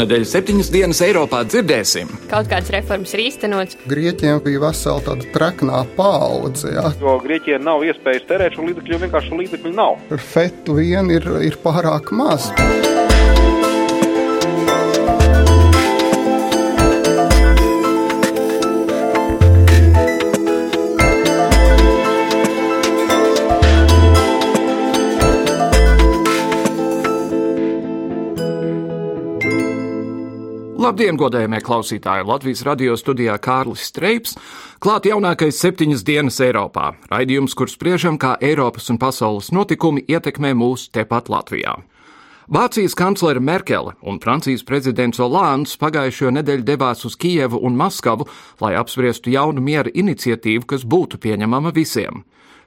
[0.00, 2.08] Šonadēļ septiņas dienas Eiropā dzirdēsim.
[2.30, 3.76] Kaut kādas reformas ir īstenotas.
[3.90, 6.72] Grieķiem bija vesela tāda traknā paudze.
[6.72, 6.86] Ja.
[7.02, 10.00] Jo Grieķijai nav iespējas terēt šo līdzekļu, jo vienkārši līdzekļu nav.
[10.32, 12.48] Fetu vien ir, ir pārāk maz.
[30.90, 32.24] Labdien, godējumie klausītāji!
[32.26, 34.32] Latvijas radio studijā Kārlis Streips.
[34.82, 36.88] Klāt jaunākais septiņas dienas Eiropā.
[37.12, 41.76] Raidījums, kur spriežam, kā Eiropas un pasaules notikumi ietekmē mūs tepat Latvijā.
[42.50, 48.26] Vācijas kanclere Merkele un Francijas prezidents Olands pagājušo nedēļu devās uz Kijevu un Maskavu,
[48.58, 52.24] lai apspriestu jaunu miera iniciatīvu, kas būtu pieņemama visiem.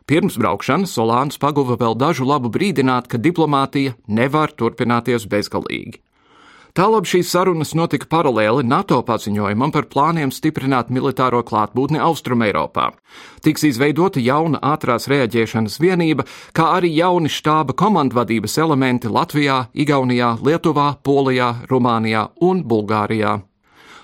[0.08, 6.00] Pirms braukšanas Olands paguva vēl dažu labu brīdināt, ka diplomātija nevar turpināties bezgalīgi.
[6.74, 12.88] Tālāk šīs sarunas notika paralēli NATO paziņojumam par plāniem stiprināt militāro klātbūtni Austrumēropā.
[13.46, 16.26] Tiks izveidota jauna ātrās reaģēšanas vienība,
[16.58, 23.38] kā arī jauni štāba komandvadības elementi Latvijā, Igaunijā, Lietuvā, Polijā, Rumānijā un Bulgārijā.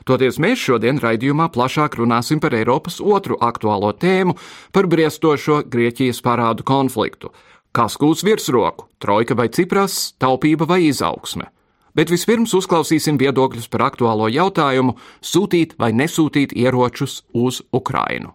[0.05, 4.37] Toties mēs šodien raidījumā plašāk runāsim par Eiropas otru aktuālo tēmu-
[4.77, 7.33] par briestošo Grieķijas parādu konfliktu.
[7.73, 11.49] Kas gūs virsroku- trojka vai cipras, taupība vai izaugsme?
[11.99, 14.93] Bet vispirms uzklausīsim viedokļus par aktuālo jautājumu-
[15.31, 18.31] sūtīt vai nesūtīt ieročus uz Ukrainu.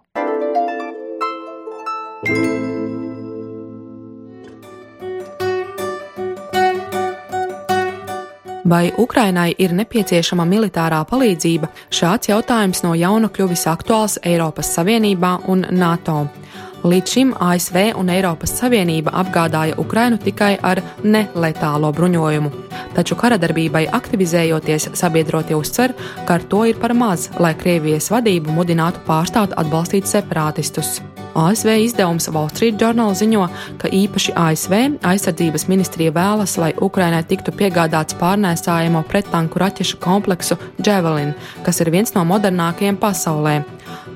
[8.68, 11.68] Vai Ukrainai ir nepieciešama militārā palīdzība?
[11.88, 16.28] Šāds jautājums no jauna kļuvis aktuāls Eiropas Savienībā un NATO.
[16.84, 22.50] Līdz šim ASV un Eiropas Savienība apgādāja Ukrainu tikai ar neletālo bruņojumu,
[22.92, 25.94] taču karadarbībai aktivizējoties sabiedrotie uzsver,
[26.28, 30.98] ka ar to ir par maz, lai Krievijas vadību mudinātu pārstāt atbalstīt separātistus.
[31.32, 33.46] ASV izdevums Wall Street Journal ziņo,
[33.80, 34.76] ka īpaši ASV
[35.08, 41.32] aizsardzības ministrija vēlas, lai Ukrainai tiktu piegādāts pārnēsājamo prettanku raķešu kompleksu Javelin,
[41.64, 43.62] kas ir viens no modernākajiem pasaulē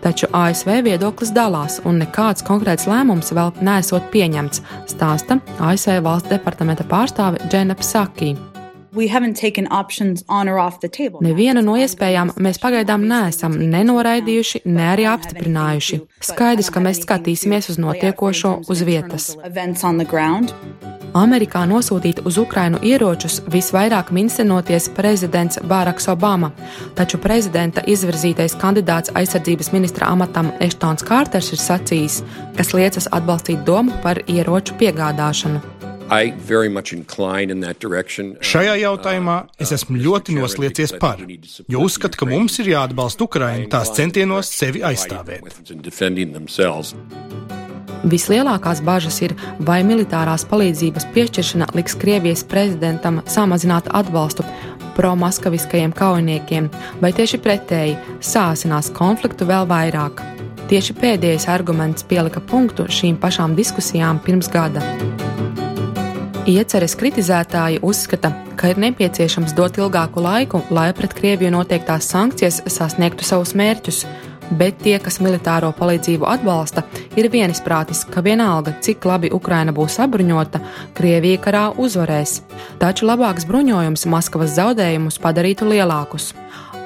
[0.02, 6.86] taču ASV viedoklis dalās un nekāds konkrēts lēmums vēl nesot pieņemts, stāsta ASV valsts departamenta
[6.88, 8.34] pārstāve Džena Psaki.
[11.24, 16.00] Nevienu no iespējām mēs pagaidām neesam nenoraidījuši, ne arī apstiprinājuši.
[16.30, 19.34] Skaidrs, ka mēs skatīsimies uz notiekošo uz vietas.
[21.16, 26.50] Amerikā nosūtīt uz Ukrainu ieročus visvairāk mincinoties prezidents Bāraks Obama,
[26.98, 32.20] taču prezidenta izvirzītais kandidāts aizsardzības ministra amatam Eštons Kārters ir sacījis,
[32.60, 35.77] kas liecas atbalstīt domu par ieroču piegādāšanu.
[38.40, 41.20] Šajā jautājumā es esmu ļoti nosliecies par,
[41.68, 45.44] jo uzskatu, ka mums ir jāatbalsta Ukraina tās centienos sevi aizstāvēt.
[48.08, 49.34] Vislielākās bažas ir,
[49.66, 54.46] vai militārās palīdzības piešķiršana liks Krievijas prezidentam samazināt atbalstu
[54.96, 56.70] pro-maskaviskajiem kaujiniekiem,
[57.02, 60.22] vai tieši pretēji sāsinās konfliktu vēl vairāk.
[60.68, 64.84] Tieši pēdējais arguments pielika punktu šīm pašām diskusijām pirms gada.
[66.48, 73.26] Ieceres kritizētāji uzskata, ka ir nepieciešams dot ilgāku laiku, lai pret Krieviju noteiktās sankcijas sasniegtu
[73.28, 73.98] savus mērķus,
[74.56, 76.86] bet tie, kas militāro palīdzību atbalsta,
[77.20, 80.62] ir vienisprātis, ka vienalga, cik labi Ukraina būs sabruņota,
[80.96, 82.38] Krievija karā uzvarēs.
[82.80, 86.32] Taču labāks bruņojums Maskavas zaudējumus padarītu lielākus.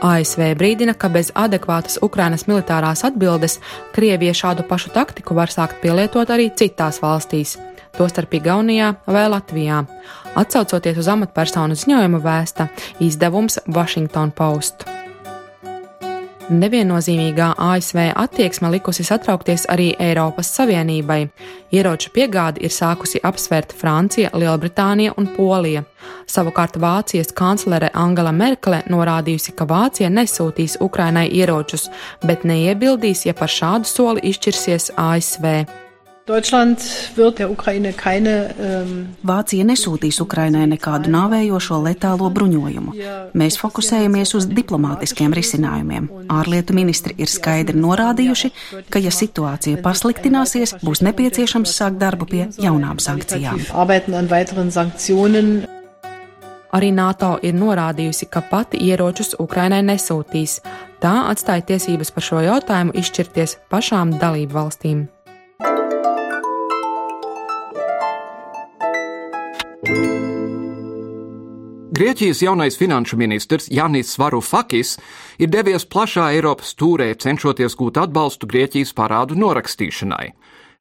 [0.02, 3.60] ASV brīdina, ka bez adekvātas Ukrainas militārās atbildes
[3.94, 7.60] Krievija šādu pašu taktiku var sākt pielietot arī citās valstīs,
[7.98, 9.84] tostarp Igaunijā vai Latvijā.
[10.38, 12.70] Atcaucoties uz amatpersonu ziņojumu vēsta
[13.04, 14.86] izdevums Washington Post.
[16.50, 21.20] Neviennozīmīgā ASV attieksme likusi satraukties arī Eiropas Savienībai.
[21.72, 25.84] Ieroču piegādi ir sākusi apsvērt Francija, Lielbritānija un Polija.
[26.26, 31.88] Savukārt Vācijas kanclere Angela Merkele norādījusi, ka Vācija nesūtīs Ukrainai ieročus,
[32.26, 35.81] bet neiebildīs, ja par šādu soli izšķirsies ASV.
[38.62, 38.90] Ähm,
[39.26, 42.92] Vācija nesūtīs Ukrainai nekādu nāvējošo letālo bruņojumu.
[43.34, 46.06] Mēs fokusējamies uz diplomātiskiem risinājumiem.
[46.30, 48.50] Ārlietu ministri ir skaidri norādījuši,
[48.86, 53.58] ka, ja situācija pasliktināsies, būs nepieciešams sākt darbu pie jaunām sankcijām.
[56.72, 60.60] Arī NATO ir norādījusi, ka pati ieročus Ukrainai nesūtīs.
[61.02, 65.02] Tā atstāja tiesības par šo jautājumu izšķirties pašām dalību valstīm.
[71.92, 74.98] Grieķijas jaunais finanšu ministrs Janis Varufakis
[75.42, 80.28] ir devies plašā Eiropas tūrē, cenšoties gūt atbalstu Grieķijas parādu norakstīšanai.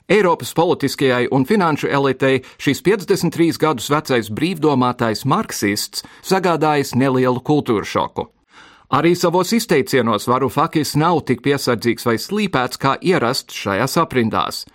[0.05, 8.27] Eiropas politiskajai un finanšu elitei šīs 53 gadus vecais brīvdomātais marksists sagādājis nelielu kultūra šoku.
[8.93, 14.65] Arī savos izteicienos Varufakis nav tik piesardzīgs vai slīpēts kā ierasts šajās aprindās.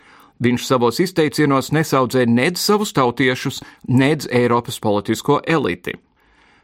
[0.43, 5.97] Viņš savos izteicienos nesaudzē nedz savus tautiešus, nedz Eiropas politisko eliti.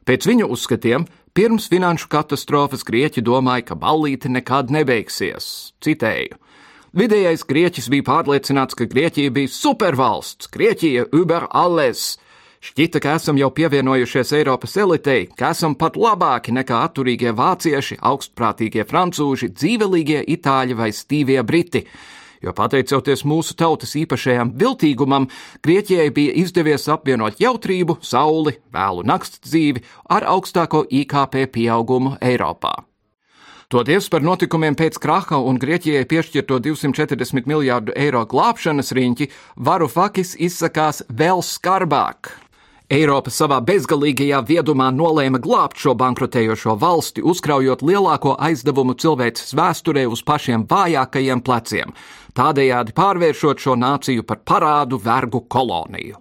[0.04, 5.72] Pēc viņu uzskatiem, pirms finanšu katastrofas grieķi domāja, ka ballīte nekad nebeigsies.
[5.80, 6.36] Citēju.
[6.92, 12.18] Vidējais grieķis bija pārliecināts, ka Grieķija bija supervalsts, Grieķija über alles.
[12.62, 18.84] Šķita, ka esam jau pievienojušies Eiropas elitei, ka esam pat labāki nekā atturīgie vācieši, augstprātīgie
[18.86, 21.86] francūži, dzīvelīgie itāļi vai stīvie briti
[22.42, 25.28] jo pateicoties mūsu tautas īpašajam viltīgumam,
[25.64, 32.82] Grieķijai bija izdevies apvienot jautrību, sauli, vēlu nakts dzīvi ar augstāko IKP pieaugumu Eiropā.
[33.72, 41.00] Toties par notikumiem pēc kraha un Grieķijai piešķirto 240 miljārdu eiro glābšanas riņķi, Varufakis izsakās
[41.08, 42.34] vēl skarbāk.
[42.92, 50.20] Eiropa savā bezgalīgajā viedumā nolēma glābt šo bankrotējošo valsti, uzkraujot lielāko aizdevumu cilvēces vēsturē uz
[50.28, 51.94] pašiem vājākajiem pleciem,
[52.36, 56.20] tādējādi pārvēršot šo nāciju par parādu vergu koloniju.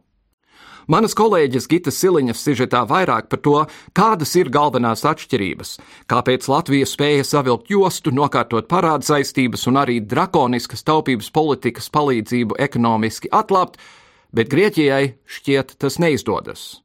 [0.88, 3.58] Manas kolēģis Gita Siliņas sižetā vairāk par to,
[3.92, 5.78] kādas ir galvenās atšķirības,
[6.08, 13.28] kāpēc Latvija spēja savilkt jostu, nokārtot parādu saistības un arī drakoniskas taupības politikas palīdzību ekonomiski
[13.36, 13.84] atlapt,
[14.32, 16.82] bet Grieķijai šķiet tas neizdodas.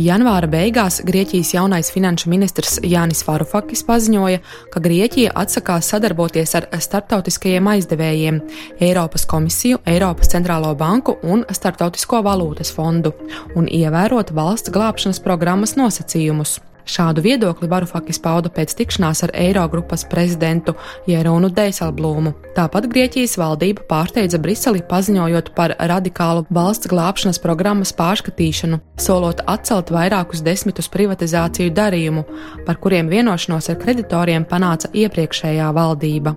[0.00, 4.38] Janvāra beigās Grieķijas jaunais finanšu ministrs Jānis Varufakis paziņoja,
[4.72, 8.40] ka Grieķija atsakās sadarboties ar starptautiskajiem aizdevējiem-
[8.88, 13.12] Eiropas komisiju, Eiropas centrālo banku un Startautisko valūtas fondu
[13.54, 16.60] un ievērot valsts glābšanas programmas nosacījumus.
[16.90, 20.74] Šādu viedokli Varufakis pauda pēc tikšanās ar Eirogrupas prezidentu
[21.06, 22.32] Jeronu Deiselblūmu.
[22.56, 30.42] Tāpat Grieķijas valdība pārsteidza Briseli paziņojot par radikālu valsts glābšanas programmas pārskatīšanu, solot atcelt vairākus
[30.42, 32.26] desmitus privatizāciju darījumu,
[32.66, 36.34] par kuriem vienošanos ar kreditoriem panāca iepriekšējā valdība.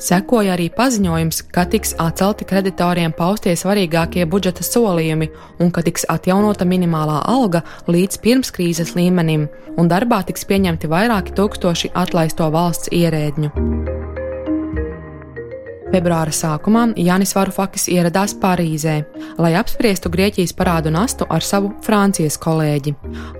[0.00, 5.28] Sekoja arī paziņojums, ka tiks atcelti kreditoriem paustie svarīgākie budžeta solījumi
[5.60, 11.92] un ka tiks atjaunota minimālā alga līdz pirmskrīzes līmenim, un darbā tiks pieņemti vairāki tūkstoši
[11.92, 13.52] atlaisto valsts ierēdņu.
[15.90, 18.92] Februāra sākumā Jānis Varufakis ieradās Parīzē,
[19.42, 22.92] lai apspriestu Grieķijas parādu nastu ar savu Francijas kolēģi.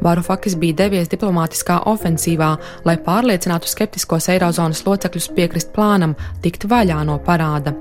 [0.03, 2.49] Varufakis bija devies diplomātiskā ofensīvā,
[2.89, 7.77] lai pārliecinātu skeptiskos Eirozonas locekļus piekrist plānam tikt vaļā no parāda.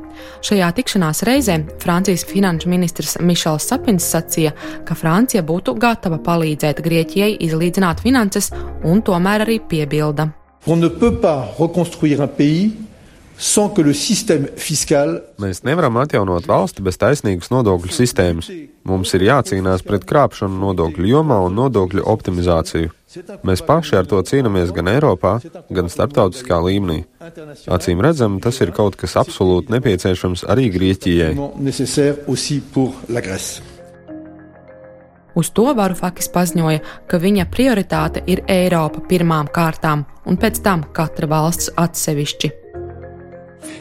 [0.46, 4.52] Šajā tikšanās reizē Francijas finanšu ministrs Mišels Sapins sacīja,
[4.86, 8.52] ka Francija būtu gatava palīdzēt Grieķijai izlīdzināt finanses
[8.86, 10.30] un tomēr arī piebilda.
[10.68, 12.89] On ne peut pas reconstruire un pays
[15.40, 18.50] Mēs nevaram atjaunot valsti bez taisnīgas nodokļu sistēmas.
[18.84, 22.92] Mums ir jācīnās pret krāpšanu nodokļu jomā un nodokļu optimizāciju.
[23.48, 25.38] Mēs paši ar to cīnāmies gan Eiropā,
[25.72, 27.06] gan starptautiskā līmenī.
[27.72, 31.34] Acīm redzam, tas ir kaut kas absolūti nepieciešams arī Grieķijai.
[35.40, 41.30] Uz to Varufakis paziņoja, ka viņa prioritāte ir Eiropa pirmām kārtām un pēc tam katra
[41.32, 42.59] valsts atsevišķi.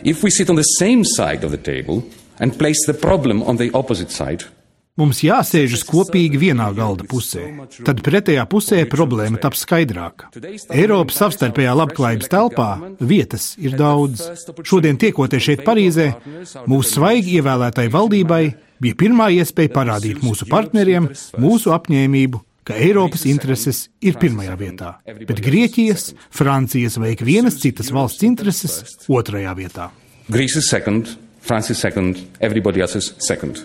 [0.04, 2.02] If we sit on the same side of the table
[2.40, 4.44] and place the problem on the opposite side,
[4.98, 7.44] Mums jāsēžas kopīgi vienā galda pusē.
[7.86, 10.26] Tad pretējā pusē problēma taps skaidrāka.
[10.74, 14.24] Eiropas savstarpējā labklājības telpā vietas ir daudz.
[14.66, 16.08] Šodien tiekoties šeit Parīzē,
[16.66, 18.42] mūsu svaigi ievēlētai valdībai
[18.82, 25.40] bija pirmā iespēja parādīt mūsu partneriem mūsu apņēmību ka Eiropas intereses ir pirmajā vietā, bet
[25.44, 29.88] Grieķijas, Francijas vai ikvienas citas valsts intereses otrajā vietā.
[30.28, 33.64] Greece is second, France is second, everybody else is second.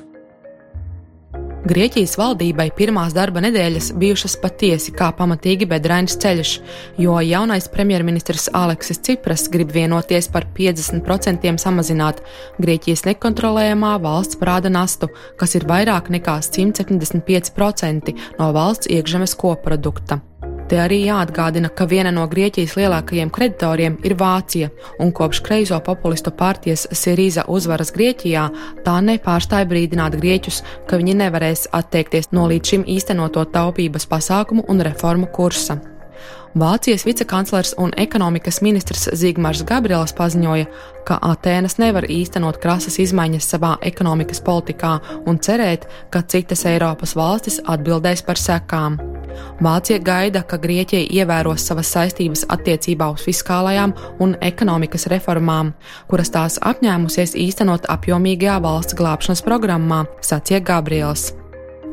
[1.64, 6.52] Grieķijas valdībai pirmās darba nedēļas bijušas patiesi kā pamatīgi bedrains ceļš,
[7.00, 12.20] jo jaunais premjerministrs Aleksis Cipras grib vienoties par 50% samazināt
[12.60, 15.08] Grieķijas nekontrolējamā valsts parāda nastu,
[15.40, 20.20] kas ir vairāk nekā 175% no valsts iekšzemes koprodukta.
[20.70, 24.70] Te arī jāatgādina, ka viena no Grieķijas lielākajiem kreditoriem ir Vācija,
[25.04, 28.48] un kopš kreiso populistu partijas Sirīza uzvaras Grieķijā
[28.86, 34.86] tā nepārstāja brīdināt grieķus, ka viņi nevarēs atteikties no līdz šim īstenoto taupības pasākumu un
[34.88, 35.82] reformu kursa.
[36.54, 40.68] Vācijas vicekanclers un ekonomikas ministrs Zigmārs Gabriels paziņoja,
[41.08, 47.58] ka Atēnas nevar īstenot krasas izmaiņas savā ekonomikas politikā un cerēt, ka citas Eiropas valstis
[47.66, 49.02] atbildēs par sekām.
[49.66, 55.74] Vācija gaida, ka Grieķija ievēros savas saistības attiecībā uz fiskālajām un ekonomikas reformām,
[56.10, 61.32] kuras tās apņēmusies īstenot apjomīgajā valsts glābšanas programmā, sacīja Gabriels.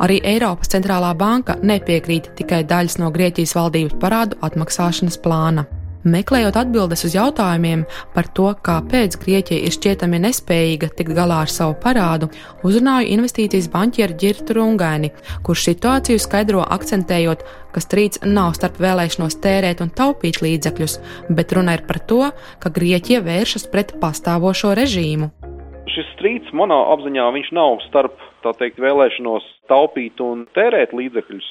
[0.00, 5.66] Arī Eiropas centrālā banka nepiekrīt tikai daļas no Grieķijas valdības parādu atmaksāšanas plāna.
[6.00, 7.82] Meklējot atbildes uz jautājumiem
[8.14, 12.30] par to, kāpēc Grieķija ir šķietami nespējīga tikt galā ar savu parādu,
[12.64, 15.10] uzrunāju investīcijas banķieru Girtu Rungaini,
[15.44, 20.96] kurš situāciju skaidro akcentējot, ka strīds nav starp vēlēšanos tērēt un taupīt līdzekļus,
[21.28, 22.22] bet runa ir par to,
[22.64, 25.28] ka Grieķija vēršas pret pastāvošo režīmu.
[25.92, 31.48] Šis strīds manā apziņā nav starp tā teikt, vēlēšanos taupīt un tērēt līdzekļus,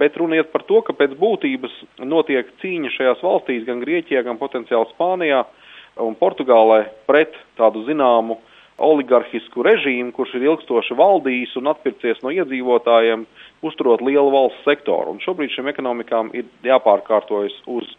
[0.00, 1.74] bet runa iet par to, ka pēc būtības
[2.06, 5.44] notiek cīņa šajās valstīs, gan Grieķijā, gan potenciāli Spānijā
[6.00, 8.38] un Portugālē pret tādu zināmu
[8.80, 13.26] oligarhisku režīmu, kurš ir ilgstoši valdījis un atpircies no iedzīvotājiem,
[13.66, 15.12] uzturot lielu valsts sektoru.
[15.12, 17.90] Un šobrīd šiem ekonomikām ir jāpārkārtojas uz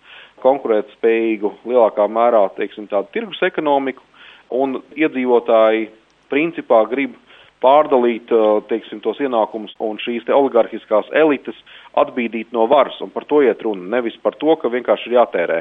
[0.41, 4.01] konkurētspējīgu lielākā mērā, teiksim, tādu tirgus ekonomiku,
[4.51, 5.91] un iedzīvotāji
[6.31, 7.13] principā grib
[7.61, 8.31] pārdalīt
[8.69, 11.57] teiksim, tos ienākumus un šīs oligarhiskās elites
[12.01, 12.97] atbīdīt no varas.
[13.03, 13.87] Un par to iet runa.
[13.97, 15.59] Nevis par to, ka vienkārši ir jātērē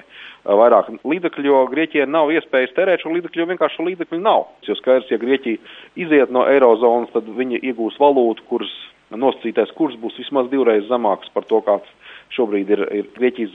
[0.61, 4.47] vairāk līdzekļu, jo Grieķijai nav iespējas tērēt šo līdzekļu, jo vienkārši līdzekļu nav.
[4.67, 5.61] Jo skaidrs, ja Grieķija
[6.01, 8.73] iziet no eirozonas, tad viņi iegūs valūtu, kuras
[9.11, 13.55] nosacītais kurs būs vismaz divreiz zemāks par to, kāds šobrīd ir, ir Grieķijas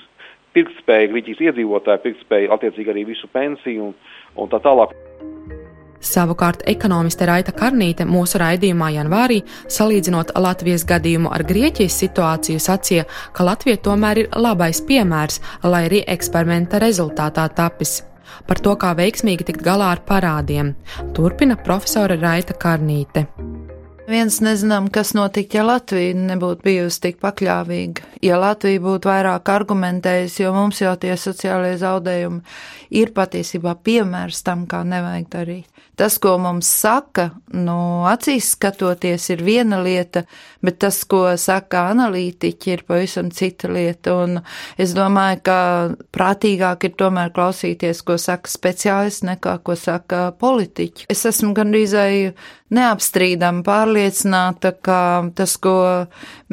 [0.56, 4.00] pirktspēja, Grieķijas iedzīvotāja pirktspēja, attiecīgi arī visu pensiju un,
[4.40, 4.94] un tā tālāk.
[6.06, 9.40] Savukārt ekonomiste Raita Karnīte mūsu raidījumā janvārī,
[9.74, 16.04] salīdzinot Latvijas gadījumu ar Grieķijas situāciju, sacīja, ka Latvija tomēr ir labais piemērs, lai arī
[16.16, 18.04] eksperimenta rezultātā tapis.
[18.46, 20.76] Par to, kā veiksmīgi tikt galā ar parādiem,
[21.18, 23.26] turpina profesore Raita Karnīte.
[24.06, 28.04] Viens nezinām, kas notiktu, ja Latvija nebūtu bijusi tik pakļāvīga.
[28.22, 32.44] Ja Latvija būtu vairāk argumentējusi, jo mums jau tie sociālie zaudējumi
[33.02, 35.82] ir patiesībā piemērs tam, kā nevajag darīt.
[35.96, 40.26] Tas, ko mums saka, no acīs skatoties, ir viena lieta,
[40.66, 44.18] bet tas, ko saka analītiķi, ir pavisam cita lieta.
[44.26, 44.42] Un
[44.82, 45.60] es domāju, ka
[46.16, 51.08] prātīgāk ir tomēr klausīties, ko saka speciālisti, nekā ko saka politiķi.
[51.12, 51.96] Es esmu gandrīz
[52.74, 55.00] neapstrīdami pārliecināta, ka
[55.38, 55.76] tas, ko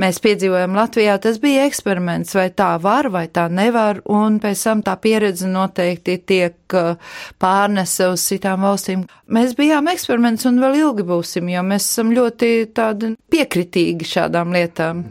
[0.01, 4.83] mēs piedzīvojam Latvijā, tas bija eksperiments, vai tā var, vai tā nevar, un pēc tam
[4.85, 9.07] tā pieredze noteikti tiek uh, pārnese uz citām valstīm.
[9.33, 15.07] Mēs bijām eksperiments un vēl ilgi būsim, jo mēs esam ļoti tādi piekritīgi šādām lietām.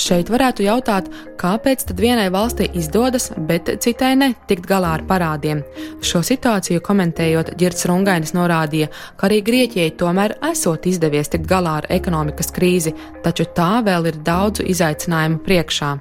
[0.00, 5.60] Šeit varētu jautāt, kāpēc tad vienai valstī izdodas, bet citai ne tikt galā ar parādiem.
[6.00, 8.88] Šo situāciju komentējot, Girts Rungainis norādīja,
[9.20, 14.18] ka arī Grieķijai tomēr esot izdevies tikt galā ar ekonomikas krīzi, taču tā vēl ir
[14.26, 15.94] daudzu izaicinājumu priekšā.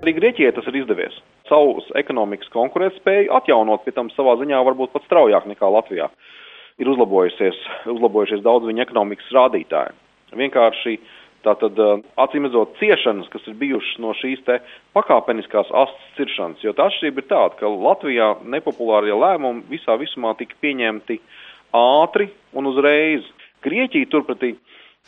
[0.00, 1.22] Arī Grieķijai tas ir izdevies.
[1.48, 6.08] Savus ekonomikas konkurētspēju atjaunot, pie tam savā ziņā varbūt pat straujāk nekā Latvijā.
[6.80, 7.58] Ir uzlabojusies,
[7.92, 9.94] uzlabojušies daudz viņa ekonomikas rādītāji.
[10.34, 10.96] Vienkārši
[11.44, 11.76] Tātad,
[12.16, 14.58] acīmredzot, ciešanas, kas ir bijušas no šīs te
[14.96, 20.56] pakāpeniskās astes ciršanas, jo tā atšķirība ir tāda, ka Latvijā nepopulārie lēmumi visā visumā tika
[20.64, 21.18] pieņemti
[21.76, 23.28] ātri un uzreiz.
[23.64, 24.54] Grieķija turpretī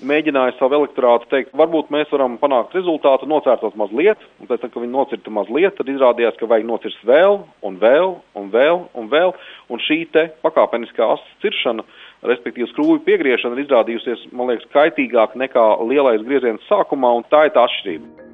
[0.05, 4.83] mēģināja savu elektorātu teikt, varbūt mēs varam panākt rezultātu, nocērtot mazliet, un pēc tam, kad
[4.83, 9.33] viņi nocirta mazliet, tad izrādījās, ka vajag nocirst vēl, un vēl, un vēl, un vēl,
[9.73, 11.87] un šī te pakāpeniskā astes ciršana
[12.29, 17.57] respektīvi skrūvju piegriešana ir izrādījusies, man liekas, kaitīgāk nekā lielais grieziens sākumā, un tā ir
[17.57, 18.26] tā atšķirība.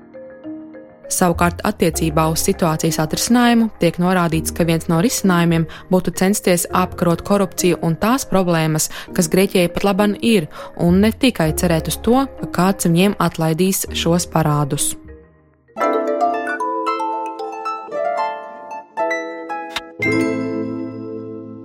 [1.10, 7.80] Savukārt, attiecībā uz situācijas atrisinājumu tiek norādīts, ka viens no risinājumiem būtu censties apkarot korupciju
[7.82, 12.50] un tās problēmas, kas Grieķijai pat laban ir, un ne tikai cerēt uz to, ka
[12.58, 14.92] kāds viņiem atlaidīs šos parādus.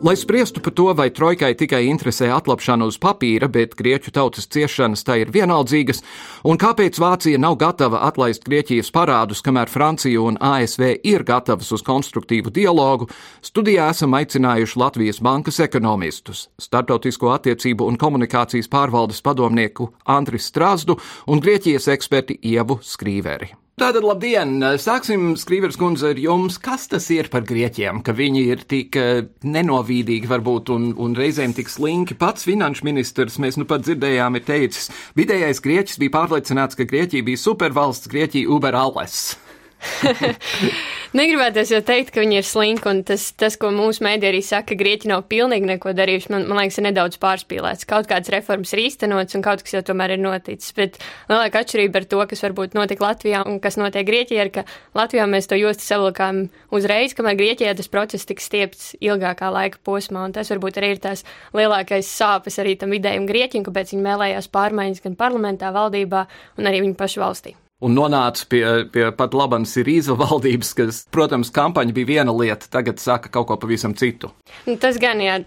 [0.08, 5.04] Lai spriestu par to, vai trojkai tikai interesē atlapšana uz papīra, bet grieķu tautas ciešanas
[5.04, 6.00] tai ir vienaldzīgas,
[6.48, 11.84] un kāpēc Vācija nav gatava atlaist Grieķijas parādus, kamēr Francija un ASV ir gatavas uz
[11.84, 13.10] konstruktīvu dialogu,
[13.44, 21.44] studijā esam aicinājuši Latvijas bankas ekonomistus, starptautisko attiecību un komunikācijas pārvaldes padomnieku Andris Strāzdu un
[21.44, 23.67] Grieķijas eksperti Ievu Skrīveri.
[23.78, 24.56] Tātad, labdien!
[24.82, 26.56] Sāksim, Skrīvers kundze, ar jums.
[26.58, 31.54] Kas tas ir par grieķiem, ka viņi ir tik eh, nenovīdīgi varbūt un, un reizēm
[31.54, 32.18] tik slinki?
[32.18, 34.90] Pats finanšu ministrs, mēs nu pat dzirdējām, ir teicis,
[35.22, 39.36] vidējais grieķis bija pārliecināts, ka Grieķija bija supervalsts, Grieķija uber alles.
[41.18, 44.72] Negribētos jau teikt, ka viņi ir slinki, un tas, tas ko mūsu mēdī arī saka,
[44.72, 47.88] ka grieķi nav pilnīgi neko darījuši, man, man liekas, ir nedaudz pārspīlēts.
[47.90, 50.74] Kaut kādas reformas ir īstenots, un kaut kas jau tomēr ir noticis.
[50.78, 50.98] Bet
[51.30, 54.66] lielākā atšķirība ar to, kas varbūt notika Latvijā un kas notiek Grieķijā, ir, ka
[54.98, 60.26] Latvijā mēs to jostu savilkām uzreiz, kamēr Grieķijā tas process tika stiepts ilgākā laika posmā,
[60.28, 61.24] un tas varbūt arī ir tās
[61.58, 66.84] lielākais sāpes arī tam vidējiem Grieķim, kāpēc viņi mēlējās pārmaiņas gan parlamentā, valdībā un arī
[66.86, 72.10] viņu pašu valstī un nonāca pie, pie pat labas Sirīza valdības, kas, protams, kampaņa bija
[72.10, 74.32] viena lieta, tagad saka kaut ko pavisam citu.
[74.66, 75.38] Nu, tas gan, jā,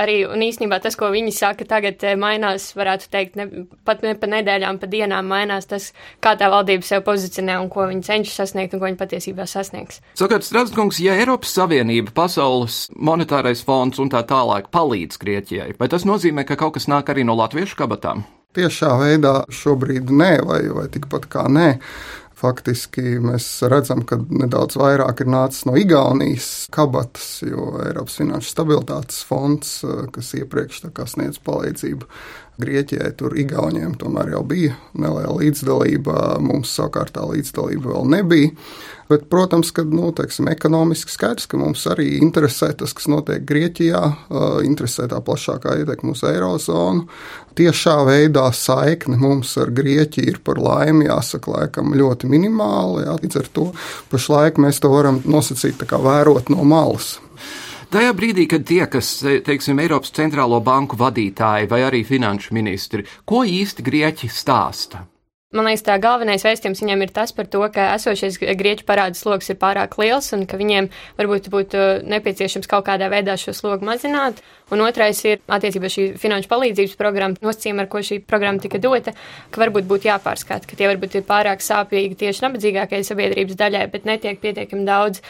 [0.00, 4.30] arī, un īstenībā tas, ko viņi saka, tagad mainās, varētu teikt, ne, pat ne pa
[4.32, 5.90] nedēļām, pa dienām mainās tas,
[6.24, 10.02] kā tā valdība sev pozicionē un ko viņi cenšas sasniegt un ko viņi patiesībā sasniegs.
[10.18, 16.08] Sakat, Straskungs, ja Eiropas Savienība, Pasaules monetārais fonds un tā tālāk palīdz Grieķijai, vai tas
[16.08, 18.26] nozīmē, ka kaut kas nāk arī no latviešu kabatām?
[18.56, 21.72] Tiešā veidā šobrīd nē, vai, vai tikpat kā nē.
[22.36, 29.22] Faktiski mēs redzam, ka nedaudz vairāk ir nācis no Igaunijas kabatas, jo Eiropas Finanšu stabilitātes
[29.24, 29.78] fonds,
[30.12, 30.82] kas iepriekš
[31.14, 32.10] sniedz palīdzību
[32.56, 38.52] Grieķijai, tur Igauniem tomēr jau bija neliela līdzdalība, mums savukārt tā līdzdalība vēl nebija.
[39.10, 44.00] Bet, protams, ka nu, teiksim, ekonomiski skaidrs, ka mums arī interesē tas, kas notiek Grieķijā,
[44.66, 47.04] interesē tā plašākā ietekme uz eirozonu.
[47.56, 53.04] Tiešā veidā saikne mums ar Grieķiju ir par laimi jāsaka laikam ļoti minimāla.
[53.06, 53.68] Jā, līdz ar to
[54.10, 57.18] pašlaik mēs to varam nosacīt kā vērot no malas.
[57.86, 59.10] Tajā brīdī, kad tie, kas,
[59.46, 65.04] teiksim, Eiropas centrālo banku vadītāji vai arī finanšu ministri, ko īsti grieķi stāsta?
[65.54, 69.52] Man liekas, tā galvenais vēstījums viņiem ir tas par to, ka esošais grieķu parādu sloks
[69.52, 74.42] ir pārāk liels un ka viņiem varbūt būtu nepieciešams kaut kādā veidā šo slogu mazināt.
[74.74, 79.14] Un otrais ir attiecībā šī finanšu palīdzības programma, nosacījuma, ar ko šī programma tika dota,
[79.54, 84.10] ka varbūt būtu jāpārskata, ka tie varbūt ir pārāk sāpīgi tieši nabadzīgākajai sabiedrības daļai, bet
[84.10, 85.22] netiek pietiekami daudz,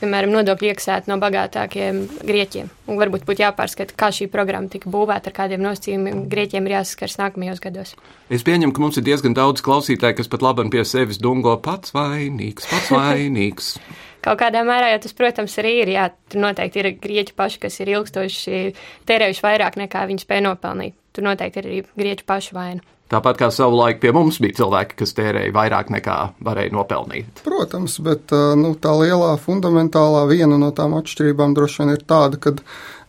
[0.00, 2.70] piemēram, nodokļu iekasēt no bagātākiem grieķiem.
[2.88, 7.18] Un varbūt būtu jāpārskata, kā šī programma tika būvēta, ar kādiem nosacījumiem grieķiem ir jāsaskars
[7.20, 7.94] nākamajos gados.
[8.32, 11.94] Es pieņemu, ka mums ir diezgan daudz klausītāju, kas pat labam pie sevis dungo pats
[11.96, 13.74] vainīgs, pats vainīgs.
[14.28, 15.94] Kaut kādā mērā jau tas, protams, arī ir.
[15.94, 18.60] Jā, tur noteikti ir grieķi paši, kas ir ilgstoši
[19.08, 20.98] tērējuši vairāk nekā viņi spēja nopelnīt.
[21.16, 22.84] Tur noteikti ir arī grieķu pašu vaina.
[23.08, 27.40] Tāpat kā savulaik pie mums bija cilvēki, kas tērēja vairāk nekā varēja nopelnīt.
[27.46, 32.52] Protams, bet nu, tā lielā fundamentālā viena no tām atšķirībām droši vien ir tāda, ka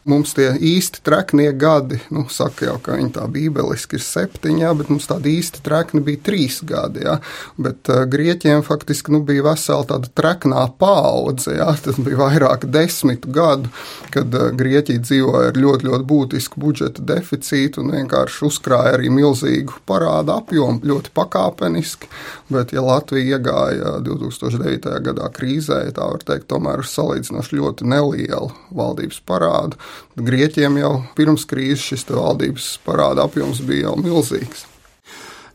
[0.07, 4.69] Mums tie īsti treknie gadi, nu, saka jau, ka viņi tā bībeliski ir septiņi, jā,
[4.79, 7.03] bet mums tādi īsti trekni bija trīs gadi.
[7.03, 7.17] Jā.
[7.59, 11.57] Bet uh, grieķiem faktiski nu, bija vesela tāda treknā paudze.
[11.57, 11.73] Jā.
[11.83, 13.67] Tas bija vairāk desmitu gadu,
[14.13, 19.81] kad uh, Grieķija dzīvoja ar ļoti, ļoti būtisku budžeta deficītu un vienkārši uzkrāja arī milzīgu
[19.89, 22.07] parādu apjomu, ļoti pakāpeniski.
[22.49, 24.95] Bet, ja Latvija iegāja 2009.
[25.05, 29.77] gadā krīzē, tā var teikt, tomēr salīdzinoši ļoti nelielu valdības parādu,
[30.19, 34.67] Grieķiem jau pirms krīzes šis valdības parāda apjoms bija jau milzīgs.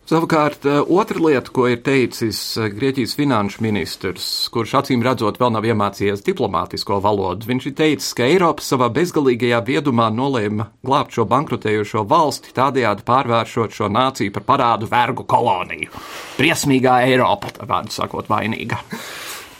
[0.04, 5.54] Savukārt, eh, otra lieta, ko ir teicis eh, Grieķijas finanšu ministrs, kurš acīm redzot vēl
[5.54, 11.24] nav iemācījies diplomātisko valodu, viņš ir teicis, ka Eiropa savā bezgalīgajā viedumā nolēma glābt šo
[11.30, 15.88] bankrotējušo valsti, tādējādi pārvēršot šo nāciju par parādu vergu koloniju.
[16.36, 18.82] Briesmīgā Eiropa, vārdu sakot, vainīga.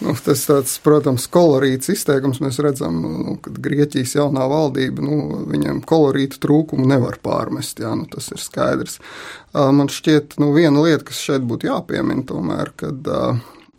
[0.03, 2.41] Nu, tas tāds, protams, kolorīts izteikums.
[2.43, 7.83] Mēs redzam, nu, ka Grieķijas jaunā valdība, nu, viņiem kolorītu trūkumu nevar pārmest.
[7.85, 8.99] Jā, nu, tas ir skaidrs.
[9.55, 13.11] Man šķiet, nu, viena lieta, kas šeit būtu jāpiemina, tomēr, kad,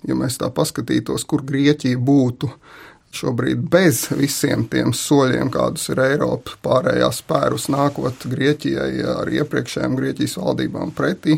[0.08, 2.52] ja mēs tā paskatītos, kur Grieķija būtu
[3.16, 10.38] šobrīd bez visiem tiem soļiem, kādus ir Eiropa pārējā spērus nākot Grieķijai ar iepriekšējām Grieķijas
[10.42, 11.38] valdībām pretī,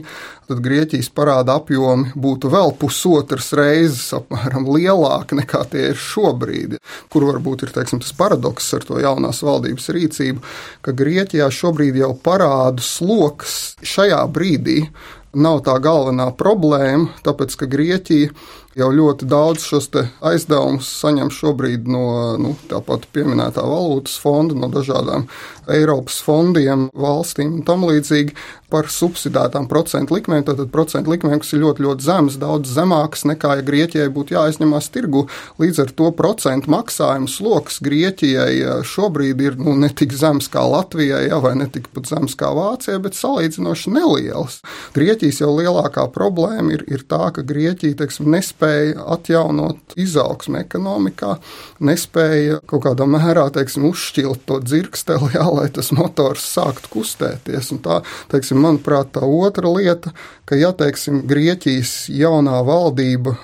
[0.49, 6.77] tad Grieķijas parāda apjomi būtu vēl pusotras reizes apmēram lielāki nekā tie ir šobrīd.
[7.13, 10.43] Kur varbūt ir teiksim, tas paradoks ar to jaunās valdības rīcību,
[10.85, 14.81] ka Grieķijā šobrīd jau parādu sloks šajā brīdī
[15.37, 18.31] nav tā galvenā problēma, tāpēc ka Grieķija
[18.77, 19.89] jau ļoti daudz šos
[20.25, 25.27] aizdevumus saņem šobrīd no nu, tāpat pieminētā valūtas fonda, no dažādām
[25.67, 28.35] Eiropas fondiem, valstīm un tam līdzīgi
[28.71, 30.43] par subsidētām procentu likmēm.
[30.47, 34.89] Tātad procentu likmēm, kas ir ļoti, ļoti zemas, daudz zemākas nekā, ja Grieķijai būtu jāaizņemās
[34.91, 35.25] tirgu.
[35.61, 41.25] Līdz ar to procentu maksājumu sloks Grieķijai šobrīd ir nu, ne tik zems kā Latvijai,
[41.29, 44.59] ja, vai ne tik pat zems kā Vācijai, bet salīdzinoši neliels.
[44.95, 48.66] Grieķijas jau lielākā problēma ir, ir tā, ka Grieķija teiksim, nespēja
[49.15, 51.35] atjaunot izaugsmu ekonomikā,
[51.83, 57.71] nespēja kaut kādā mērā teiksim, uzšķilt to dzirksteli, jā, lai tas motors sāktu kustēties.
[57.75, 58.01] Un tā,
[58.33, 60.13] teiksim, manuprāt, tā otra lieta,
[60.47, 63.37] ka, ja teiksim, Grieķijas jaunā valdība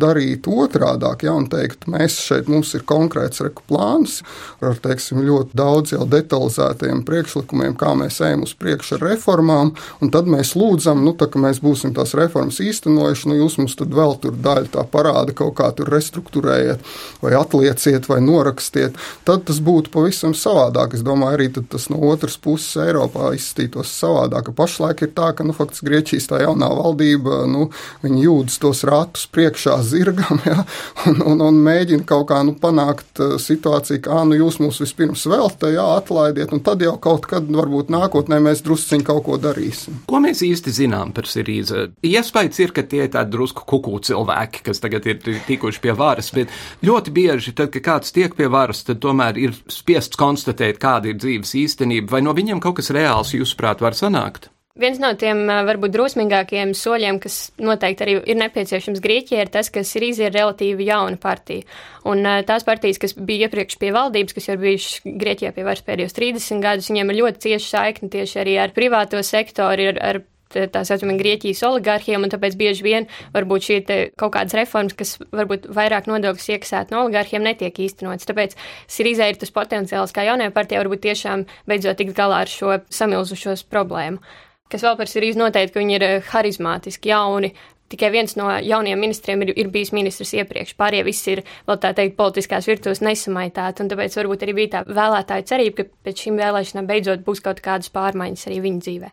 [0.00, 4.20] darīt otrādāk, ja, un teikt, mēs šeit mums ir konkrēts reku plāns
[4.64, 9.72] ar teiksim, ļoti daudz jau detalizētiem priekšlikumiem, kā mēs ejam uz priekšu ar reformām,
[10.04, 13.76] un tad mēs lūdzam, nu, tā, ka mēs būsim tās reformas īstenojuši, nu, jūs mums
[13.78, 16.84] tad vēl tur daļu tā parāda kaut kā tur restruktūrējiet,
[17.22, 18.96] vai atlieciet, vai norakstiet,
[19.28, 20.96] tad tas būtu pavisam savādāk.
[20.96, 25.56] Es domāju, arī tas no otras puses Eiropā izskatītos savādāk, pašlaik ir tā, ka, nu,
[25.56, 27.68] faktiski Grieķijas tā jaunā valdība, nu,
[28.04, 30.64] viņi jūdas tos ratus priekšā zirgam, ja,
[31.06, 35.26] un, un, un mēģina kaut kā nu, panākt uh, situāciju, ka nu, jūs mūs vispirms
[35.30, 40.02] veltāt, ja atlaidiet, un tad jau kaut kad, varbūt nākotnē, mēs drusciņi kaut ko darīsim.
[40.10, 41.86] Ko mēs īsti zinām par Sirīzu?
[42.06, 46.32] Iespējams, ir, ka tie ir tādi drusku kuku cilvēki, kas tagad ir tikuši pie varas,
[46.34, 46.52] bet
[46.86, 51.20] ļoti bieži, tad, kad kāds tiek pie varas, tad tomēr ir spiests konstatēt, kāda ir
[51.20, 54.50] dzīves īstenība, vai no viņiem kaut kas reāls, jūsuprāt, var sanākt?
[54.76, 59.80] Viens no tiem varbūt drosmīgākajiem soļiem, kas noteikti arī ir nepieciešams Grieķijai, ir tas, ka
[59.86, 61.64] Sirīza ir relatīvi jauna partija.
[62.06, 66.16] Un tās partijas, kas bija iepriekš pie valdības, kas jau bijušas Grieķijā pie varas pēdējos
[66.20, 70.22] 30 gadus, viņiem ir ļoti cieši saikni tieši arī ar privāto sektoru, ar, ar
[70.54, 73.78] tā saucamiem Grieķijas oligarhiem, un tāpēc bieži vien varbūt šī
[74.18, 78.28] kaut kādas reformas, kas varbūt vairāk nodokļus iekasētu no oligarhiem, netiek īstenotas.
[78.28, 78.56] Tāpēc
[78.92, 83.66] Sirīzē ir tas potenciāls, kā jaunajā partijā varbūt tiešām beidzot tikt galā ar šo samilzušos
[83.72, 84.22] problēmu.
[84.72, 87.52] Kas vēl par Sirīzu noteikti, ka viņi ir eh, harizmātiski, jauni.
[87.86, 90.72] Tikai viens no jaunajiem ministriem ir, ir bijis ministrs iepriekš.
[90.74, 94.80] Pārējie visi ir, vēl tā teikt, politiskās virtuves nesamaitāti, un tāpēc varbūt arī bija tā
[94.90, 99.12] vēlētāja cerība, ka pēc šīm vēlēšanām beidzot būs kaut kādas pārmaiņas arī viņa dzīvē.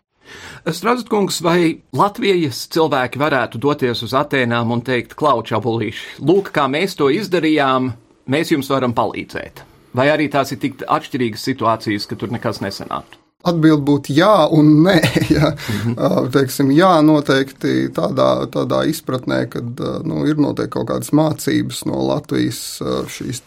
[0.74, 1.58] Strasdkungs, vai
[1.94, 7.92] Latvijas cilvēki varētu doties uz Atēnām un teikt, klaučā bulīši, lūk, kā mēs to izdarījām,
[8.26, 9.62] mēs jums varam palīdzēt?
[9.94, 13.23] Vai arī tās ir tik atšķirīgas situācijas, ka tur nekas nesanāktu?
[13.44, 14.98] Atbilde būtu jā un nē.
[15.34, 15.50] Ja.
[15.50, 16.30] Mm -hmm.
[16.30, 19.60] Teiksim, jā, noteikti tādā, tādā izpratnē, ka
[20.04, 23.42] nu, ir noteikti kaut kādas mācības no Latvijas šīs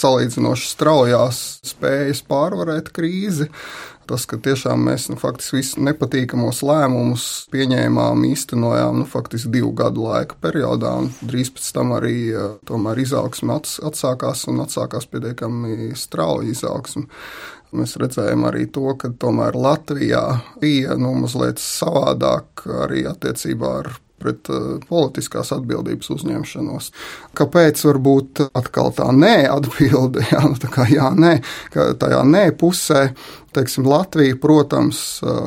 [0.00, 3.48] salīdzinoši straujās spējas pārvarēt krīzi.
[4.08, 10.06] Tas, ka tiešām mēs nu, faktiski visus nepatīkamos lēmumus pieņēmām, īstenojām nu, faktiski divu gadu
[10.06, 12.32] laika periodā, un drīz pēc tam arī
[13.04, 17.04] izaugsme atsākās un atsākās pietiekami strauja izaugsme.
[17.76, 20.22] Mēs redzējām arī to, ka tomēr Latvijā
[20.60, 26.90] bija nu, mazliet savādāk arī attiecībā ar pret uh, politiskās atbildības uzņemšanos.
[27.38, 31.36] Kāpēc varbūt atkal tā nē atbilde, jā, nu, tā kā jā, nē,
[31.74, 33.08] ka tajā nē pusē
[33.56, 34.98] Teiksim, Latvija, protams,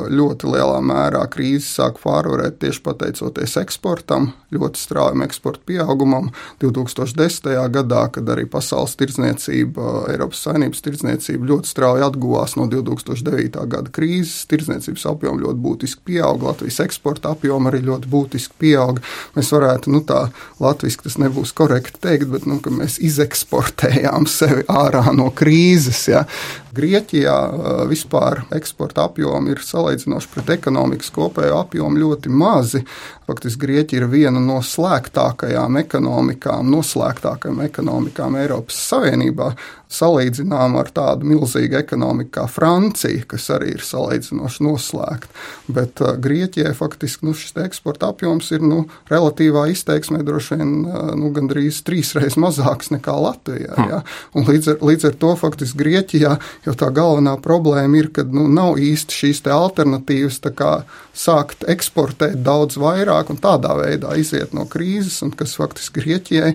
[0.09, 6.31] ļoti lielā mērā krīzi sāk pārvarēt tieši pateicoties eksportam, ļoti straujam eksporta pieaugumam.
[6.63, 7.51] 2010.
[7.75, 13.61] gadā, kad arī pasaules tirdzniecība, Eiropas Savienības tirdzniecība ļoti strauji atguvās no 2009.
[13.69, 19.05] gada krīzes, tirdzniecības apjoma ļoti būtiski pieauga, Latvijas eksporta apjoma arī ļoti būtiski pieauga.
[19.37, 20.23] Mēs varētu, nu tā,
[20.57, 26.07] latviešu tas nebūs korekti teikt, bet nu, mēs izeksportējām sevi ārā no krīzes.
[26.09, 26.25] Ja.
[26.75, 27.35] Grieķijā
[27.89, 32.85] vispār eksporta apjomi ir salīdzinoši pret ekonomikas kopējo apjomu ļoti mazi.
[33.29, 39.51] Faktiski Grieķija ir viena no slēgtākajām ekonomikām, noslēgtākajām ekonomikām Eiropas Savienībā.
[39.91, 45.41] Salīdzinām ar tādu milzīgu ekonomiku kā Francija, kas arī ir salīdzinoši noslēgta.
[45.67, 51.11] Bet uh, Grieķijai faktiski nu, šis eksporta apjoms ir nu, relatīvā izteiksmē droši vien uh,
[51.19, 53.75] nu, gandrīz trīsreiz mazāks nekā Latvijā.
[53.91, 53.99] Ja?
[54.31, 58.47] Un līdz, ar, līdz ar to faktiski Grieķijā jau tā galvenā problēma ir, ka nu,
[58.47, 60.39] nav īsti šīs alternatīvas
[61.11, 66.53] sākt eksportēt daudz vairāk un tādā veidā iziet no krīzes, un kas faktiski Grieķijai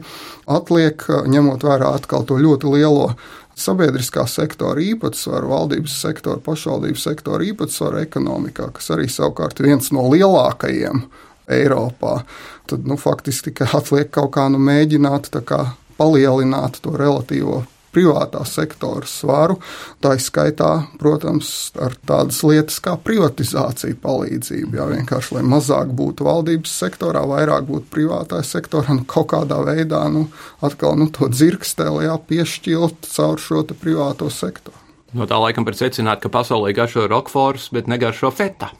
[0.56, 3.10] atliek, ņemot vērā atkal to ļoti lielo
[3.56, 11.06] sabiedriskā sektora īpatsvaru, valdības sektora, pašvaldības sektora īpatsvaru ekonomikā, kas arī savukārt viens no lielākajiem
[11.56, 12.18] Eiropā.
[12.66, 15.62] Tad nu, faktiski tikai atliek kaut kā nu, mēģināt kā,
[15.96, 17.62] palielināt to relatīvo
[17.96, 19.56] privātā sektora svaru.
[20.04, 24.76] Tā izskaitā, protams, ar tādas lietas kā privatizācija palīdzību.
[24.76, 30.04] Jā, vienkārši, lai mazāk būtu valdības sektorā, vairāk būtu privātā sektorā, nu, kaut kādā veidā
[30.12, 30.26] nu,
[30.60, 34.76] atkal nu, to dzirksteli piešķilt caur šo privāto sektoru.
[35.16, 38.72] No tā laikam var secināt, ka pasaulē garšo rokfors, bet negaršo feta.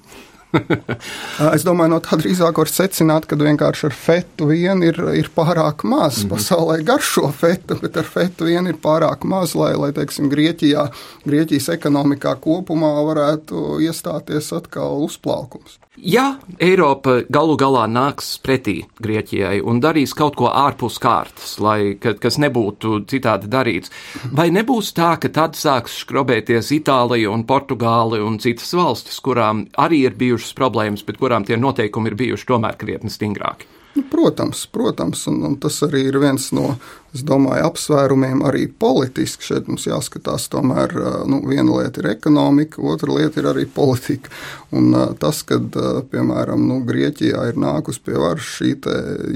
[1.57, 5.85] es domāju, no tā drīzāk var secināt, ka vienkārši ar fetu vien ir, ir pārāk
[5.85, 6.23] maz.
[6.23, 6.35] Mm -hmm.
[6.35, 10.89] Pasaulē garšo fetu, bet ar fetu vien ir pārāk maz, lai, lai teiksim, Grieķijā,
[11.25, 15.79] Grieķijas ekonomikā kopumā varētu iestāties atkal uzplaukums.
[15.97, 22.37] Ja Eiropa galu galā nāks pretī Grieķijai un darīs kaut ko ārpus kārtas, lai, kas
[22.43, 23.93] nebūtu citādi darīts,
[24.37, 30.03] vai nebūs tā, ka tad sāks skrobēties Itālija un Portugāla un citas valstis, kurām arī
[30.11, 33.73] ir bijušas problēmas, bet kurām tie noteikumi ir bijuši tomēr krietni stingrāki.
[33.97, 36.75] Nu, protams, protams un, un tas arī ir viens no
[37.17, 39.45] es domāju, apsvērumiem arī politiski.
[39.51, 40.93] Šeit mums jāskatās, tomēr
[41.29, 44.33] nu, viena lieta ir ekonomika, otra lieta ir arī politika.
[44.77, 45.77] Un tas, kad,
[46.11, 48.75] piemēram, nu, Grieķijā ir nākus pie varas šī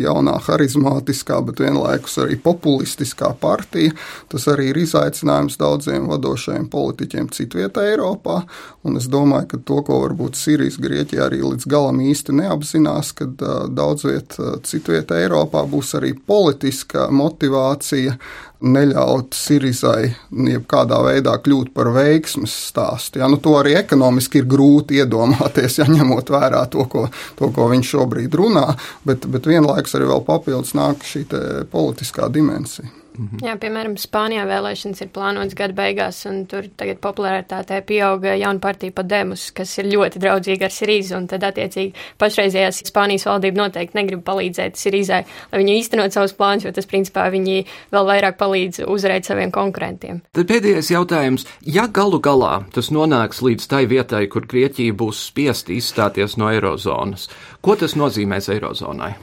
[0.03, 3.95] jaunā harizmātiskā, bet vienlaikus arī populistiskā partija,
[4.31, 8.43] tas arī ir izaicinājums daudziem vadošajiem politiķiem citvietā Eiropā.
[8.87, 13.41] Un es domāju, ka to, ko varbūt Sīrijas Grieķijā arī līdz galam īsti neapzinās, kad
[13.77, 18.17] daudz viet citvietā Eiropā būs arī politiska motivācija motivācija
[18.61, 23.21] neļaut Sirizai jebkādā veidā kļūt par veiksmes stāstu.
[23.21, 23.29] Ja?
[23.29, 27.95] Nu, to arī ekonomiski ir grūti iedomāties, ja ņemot vērā to, ko, to, ko viņš
[27.95, 31.25] šobrīd runā, bet, bet vienlaikus arī vēl papildus nāk šī
[31.71, 33.00] politiskā dimensija.
[33.19, 33.43] Mhm.
[33.45, 38.95] Jā, piemēram, Spānijā vēlēšanas ir plānotas gada beigās, un tur tagad popularitātē pieauga jauna partija
[38.97, 44.23] Pademus, kas ir ļoti draudzīga ar Sirīzu, un tad, attiecīgi, pašreizējās Spānijas valdība noteikti negrib
[44.27, 49.29] palīdzēt Sirīzai, lai viņi īstenot savus plānus, jo tas, principā, viņi vēl vairāk palīdz uzvarēt
[49.29, 50.23] saviem konkurentiem.
[50.37, 51.47] Tad pēdējais jautājums.
[51.67, 57.29] Ja galu galā tas nonāks līdz tai vietai, kur Grieķija būs spiest izstāties no Eirozonas,
[57.61, 59.15] ko tas nozīmēs Eirozonai?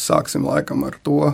[0.00, 1.32] Sāksim laikam ar to,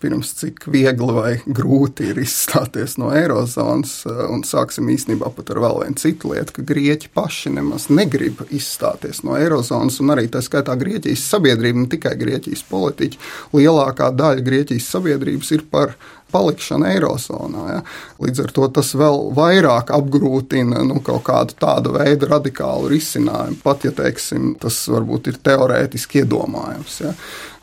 [0.00, 3.94] pirms cik viegli vai grūti ir izstāties no eirozonas.
[4.08, 8.44] Eh, un sāksim īstenībā pat ar vēl vienu citu lietu, ka grieķi paši nemaz negrib
[8.48, 9.98] izstāties no eirozonas.
[10.02, 13.18] Un arī tā skaitā Grieķijas sabiedrība, ne tikai Grieķijas politiķi,
[13.56, 15.96] lielākā daļa Grieķijas sabiedrības ir par
[16.32, 17.64] palikšana Eirozonā.
[17.72, 17.82] Ja?
[18.22, 23.86] Līdz ar to tas vēl vairāk apgrūtina nu, kaut kādu tādu veidu radikālu risinājumu, pat
[23.88, 27.00] ja teiksim, tas varbūt ir teorētiski iedomājams.
[27.06, 27.14] Ja?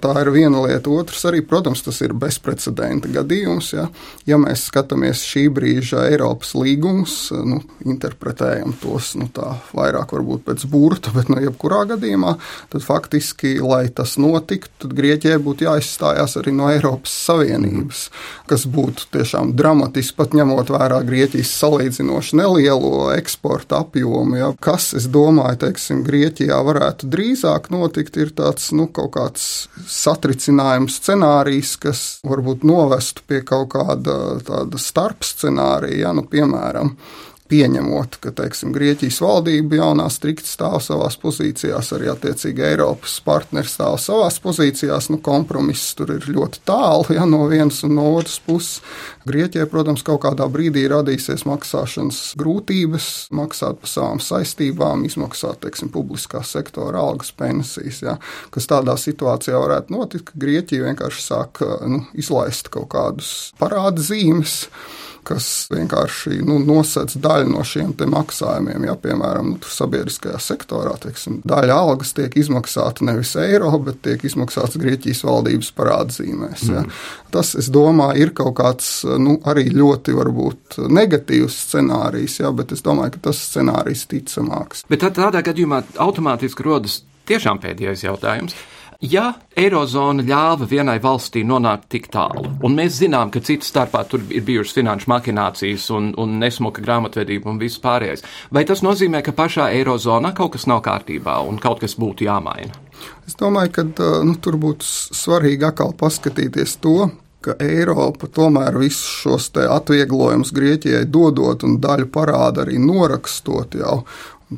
[0.06, 0.92] Tā ir viena lieta.
[0.94, 3.72] Otrs arī, protams, tas ir bezprecedenta gadījums.
[3.74, 3.88] Ja,
[4.30, 9.30] ja mēs skatāmies šī brīža Eiropas līgumus, nu, interpretējam tos nu,
[9.76, 10.14] vairāk
[10.46, 12.36] pēc burta, bet no nu, jebkurā gadījumā,
[12.74, 18.06] tad faktiski, lai tas notiktu, tad Grieķijai būtu jāizstājās arī no Eiropas Savienības,
[18.50, 24.38] kas būtu tiešām dramatiski, pat ņemot vērā Grieķijas salīdzinoši nelielo eksporta apjomu.
[24.40, 29.46] Ja, kas, es domāju, teiksim, Grieķijā varētu drīzāk notikt, ir tāds nu, kaut kāds
[29.96, 36.96] satricinājumu scenārijs, kas varbūt novestu pie kaut kāda tāda starpscenārija, ja, nu, piemēram,
[37.52, 44.00] pieņemot, ka teiksim, Grieķijas valdība jaunā strikti stāv savā pozīcijās, arī attiecīgi Eiropas partneri stāv
[44.02, 45.12] savā pozīcijās.
[45.14, 48.82] Nu, kompromiss tur ir ļoti tālu ja, no vienas un no otras puses.
[49.30, 56.42] Grieķijai, protams, kaut kādā brīdī radīsies maksāšanas grūtības, maksāt par savām saistībām, izmaksāt teiksim, publiskā
[56.46, 58.02] sektora algas, pensijas.
[58.06, 58.18] Ja,
[58.54, 64.64] kas tādā situācijā varētu notikt, ka Grieķija vienkārši sāk nu, izlaist kaut kādus parāda zīmes
[65.26, 68.88] kas vienkārši nu, nosedz daļu no šiem maksājumiem.
[68.90, 74.80] Ja, piemēram, nu, sabiedriskajā sektorā teiksim, daļa algas tiek izmaksāta nevis eiro, bet tiek izmaksāts
[74.82, 76.68] Grieķijas valdības parādzīmēs.
[76.70, 76.84] Ja.
[76.86, 77.02] Mm.
[77.36, 82.86] Tas, es domāju, ir kaut kāds nu, arī ļoti varbūt negatīvs scenārijs, ja, bet es
[82.86, 84.86] domāju, ka tas scenārijs ticamāks.
[84.92, 88.56] Bet tādā gadījumā automātiski rodas tiešām pēdējais jautājums.
[89.04, 94.24] Ja Eirozona ļāva vienai valstī nonākt tik tālu, un mēs zinām, ka citas starpā tur
[94.30, 98.24] ir bijušas finanšu makinācijas un, un nesmuka grāmatvedība un viss pārējais,
[98.56, 102.72] vai tas nozīmē, ka pašā Eirozonā kaut kas nav kārtībā un kaut kas būtu jāmaina?
[103.28, 103.86] Es domāju, ka
[104.24, 107.10] nu, tur būtu svarīgi atkal paskatīties to,
[107.46, 114.00] ka Eiropa tomēr visus šos atvieglojumus Grieķijai dodot un daļu parādu arī norakstot jau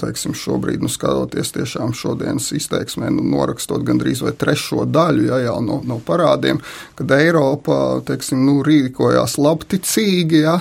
[0.01, 5.57] teiksim, šobrīd, nu, skatoties tiešām šodienas izteiksmē, nu, norakstot gandrīz vai trešo daļu ja, jau
[5.65, 6.61] no, no parādiem,
[6.97, 10.57] kad Eiropa teiksim, nu, rīkojās labticīgi ja,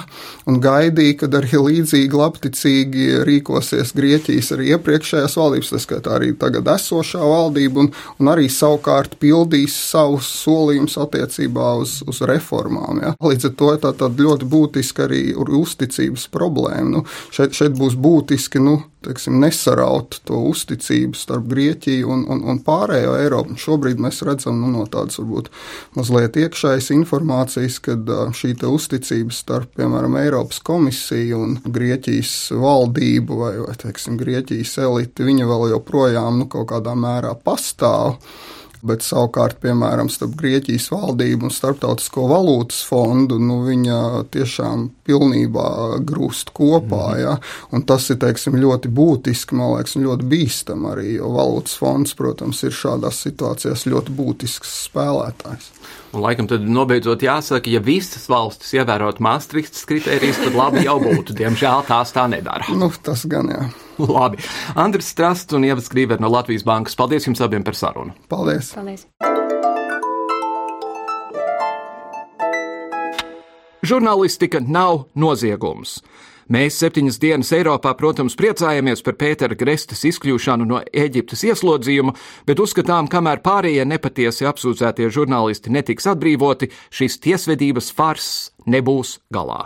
[0.49, 6.69] un gaidīja, kad arī līdzīgi labticīgi rīkosies Grieķijas arī iepriekšējās valdības, tas skaitā arī tagad
[6.77, 13.03] esošā valdība, un, un arī savukārt pildīs savus solījumus attiecībā uz, uz reformām.
[13.03, 13.15] Ja.
[13.23, 16.89] Līdz ar to tā tad ļoti būtiska arī uzticības problēma.
[16.97, 22.61] Nu, šeit, šeit būs būtiski nu, teiksim, nesaraut to uzticību starp Grieķiju un, un, un
[22.65, 23.59] pārējo Eiropu.
[23.61, 25.51] Šobrīd mēs redzam nu, no tādas varbūt
[25.99, 27.97] mazliet iekšējas informācijas, ka
[28.37, 35.49] šī uzticība starp, piemēram, Eiropas komisiju un Grieķijas valdību vai, vai teiksim, Grieķijas eliti, viņa
[35.49, 38.17] vēl joprojām nu, kaut kādā mērā pastāv
[38.89, 45.69] bet savukārt, piemēram, starp Grieķijas valdību un Startautisko valūtas fondu, nu, viņa tiešām pilnībā
[46.07, 47.05] grūst kopā.
[47.15, 47.23] Mm.
[47.23, 47.37] Ja?
[47.75, 52.17] Un tas ir teiksim, ļoti būtiski, man liekas, un ļoti bīstami arī, jo valūtas fonds,
[52.19, 55.73] protams, ir šādās situācijās ļoti būtisks spēlētājs.
[56.15, 61.37] Un, laikam, tad nobeidzot jāsaka, ja visas valstis ievērotu Maastrichtas kritērijas, tad labi jau būtu.
[61.37, 62.71] Diemžēl tās tā nedara.
[62.73, 63.67] Nu, tas gan jā.
[64.17, 64.43] Labi.
[64.75, 66.97] Andris Strasts un Ieva Skrīver no Latvijas Bankas.
[66.99, 68.15] Paldies jums abiem par sarunu.
[68.29, 68.75] Paldies.
[68.77, 69.07] Paldies.
[73.87, 76.01] Žurnālistika nav noziegums.
[76.51, 82.15] Mēs septiņas dienas Eiropā, protams, priecājamies par Pētera Grestas izkļūšanu no Eģiptes ieslodzījuma,
[82.47, 88.29] bet uzskatām, kamēr pārējie nepatiesi apsūdzētie žurnālisti netiks atbrīvoti, šis tiesvedības fars
[88.67, 89.65] nebūs galā.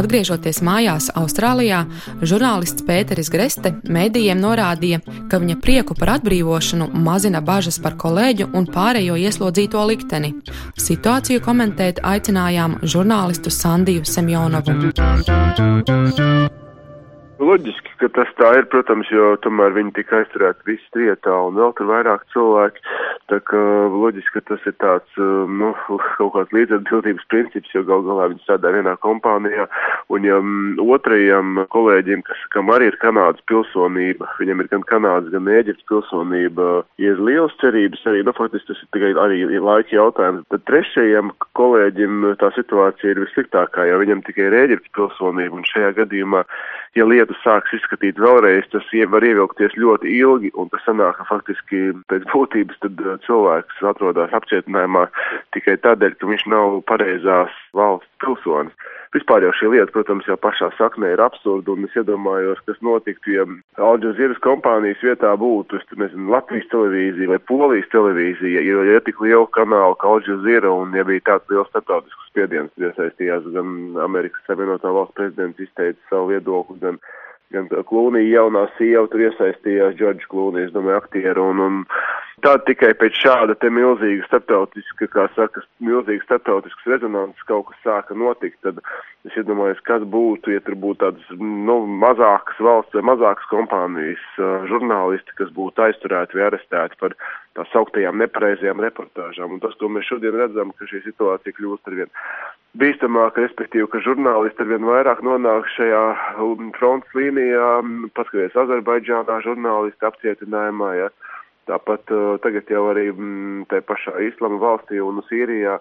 [0.00, 1.84] Atgriežoties mājās Austrālijā,
[2.22, 8.68] žurnālists Pēteris Greste mēdījiem norādīja, ka viņa prieku par atbrīvošanu mazina bažas par kolēģu un
[8.70, 10.34] pārējo ieslodzīto likteni.
[10.78, 14.70] Situāciju komentēt aicinājām žurnālistu Sandiju Semjonovu.
[17.40, 21.70] Loģiski, ka tas tā ir, protams, jo tomēr viņi tika aizturēti visi trietā un vēl
[21.78, 22.82] tur vairāk cilvēki.
[23.32, 23.60] Tā kā
[23.94, 25.70] loģiski, ka tas ir tāds, um, nu,
[26.18, 29.64] kaut kāds līdzatbildības princips, jo gal galā viņi strādā vienā kompānijā.
[30.12, 35.32] Un ja mm, otrajam kolēģim, kas, kam arī ir Kanādas pilsonība, viņam ir gan Kanādas,
[35.32, 36.68] gan Ēģiptes pilsonība,
[37.00, 40.44] ir liels cerības arī, nu, faktiski tas ir tikai arī laika jautājums.
[40.52, 45.96] Tad trešajam kolēģim tā situācija ir vissliktākā, jo viņam tikai ir Ēģiptes pilsonība un šajā
[46.02, 46.44] gadījumā
[46.98, 51.92] ja lietu sāks izskatīt vēlreiz, tas var ievilkties ļoti ilgi, un tas sanāk, ka faktiski
[52.08, 55.08] pēc būtības tad uh, cilvēks atrodas apcietinājumā
[55.54, 58.74] tikai tādēļ, ka viņš nav pareizās valsts pilsonis.
[59.10, 63.32] Vispār jau šī lieta, protams, jau pašā saknē ir absurda, un es iedomājos, kas notiktu,
[63.34, 63.46] ja
[63.82, 69.48] Alžēzīras kompānijas vietā būtu, es nezinu, Latvijas televīzija vai Polijas televīzija, jo ja tik liela
[69.56, 75.18] kanāla kā Alžēzīra, un ja bija tāds liels starptautisks spiediens, iesaistījās gan Amerikas Savienotā valsts
[75.18, 77.02] prezidents izteica savu viedokli, gan
[77.50, 81.80] gan Klūnija jaunā sieva tur iesaistījās, Džordžs Klūnija, es domāju, aktieru, un, un
[82.44, 88.16] Tad tikai pēc šāda te milzīga starptautiska, kā saka, milzīga starptautiskas rezonances kaut kas sāka
[88.16, 88.78] notikt, tad
[89.28, 94.24] es iedomājos, kas būtu, ja tur būtu tādas, nu, mazākas valsts vai mazākas kompānijas
[94.70, 97.16] žurnālisti, kas būtu aizturēti vai arestēti par
[97.58, 99.56] tā sauktajām nepareizajām reportāžām.
[99.56, 102.12] Un tas, ko mēs šodien redzam, ka šī situācija kļūst arvien
[102.80, 106.04] bīstamāka, respektīvi, ka žurnālisti arvien vairāk nonāk šajā
[106.44, 107.72] um, fronts līnijā,
[108.16, 111.10] paskaties Azerbaidžānā žurnālisti apcietinājumā, ja
[111.68, 112.12] Tāpat
[112.44, 115.80] tagad jau arī mm, tajā pašā Islama valstī un Sīrijā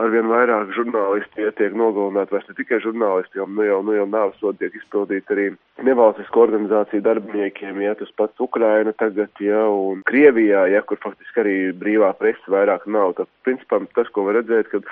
[0.00, 4.06] arvien vairāk žurnālisti ja, tiek nogalināti, vairs ne tikai žurnālisti, jo nu jau, nu jau
[4.08, 5.46] nāvsot tiek izpildīti arī
[5.86, 11.56] nevalstisku organizāciju darbiniekiem, ja tas pats Ukraina tagad, ja, un Krievijā, ja, kur faktiski arī
[11.76, 13.16] brīvā presa vairāk nav.
[13.18, 14.88] Tad, principā, tas, ko var redzēt, kad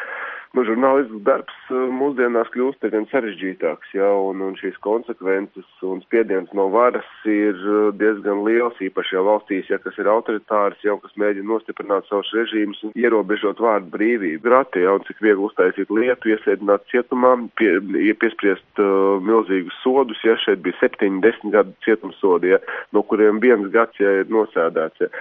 [0.56, 6.00] nu, žurnālists darbs eh, mūsdienās kļūst ar vien sarežģītāks, ja, un, un šīs konsekvences un
[6.04, 10.96] spiediens no varas ir eh, diezgan liels, īpaši jau valstīs, ja kas ir autoritārs, jau
[11.02, 14.44] kas mēģina nostiprināt savus režīmus un ierobežot vārdu brīvību.
[14.48, 17.74] Grati, ja, un cik viegli uztaisīt lietu, iesēdināt cietumā, pie,
[18.20, 22.62] piespriest uh, milzīgus sodus, ja šeit bija septiņi, desmit gadu cietumsodi, ja,
[22.96, 25.04] no kuriem viens gads ja, ir nosēdēts.
[25.04, 25.12] Ja.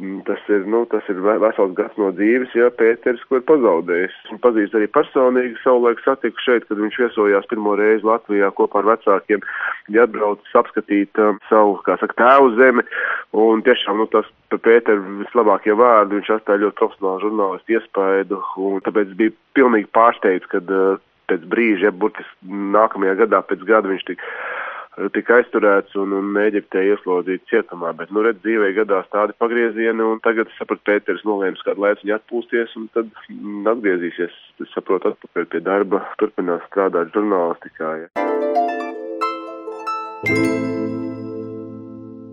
[0.00, 4.14] Mm, tas ir, nu, tas ir vesels gads no dzīves, ja Pēters, ko ir pazaudējis.
[4.30, 8.88] Viņu pazīst arī personīgi, savulaik satiku šeit, kad viņš viesojās pirmo reizi Latvijā kopā ar
[8.94, 9.44] vecākiem.
[9.90, 12.86] Viņi atbrauc apskatīt um, savu, kā saka, tēvu zemi,
[13.44, 19.12] un tiešām, nu, tas Pēter vislabākie vārdi, viņš atstāja ļoti profesionālu žurnālistu iespaidu, un tāpēc
[19.20, 20.96] bija pilnīgi pārsteigts, kad uh,
[21.28, 24.32] pēc brīža, ja burtiski nākamajā gadā pēc gada viņš tika
[25.14, 30.20] tika aizturēts un, un Eģiptē ieslodzīts cietumā, bet, nu, redz, dzīvē gadās tādi pagriezieni, un
[30.24, 35.62] tagad, sapratu, Pēters nolēms kādu laiciņu atpūsties, un tad mm, atgriezīsies, es saprotu, atpakaļ pie
[35.66, 37.92] darba, turpinās strādāt žurnālistikā.
[38.02, 38.08] Ja.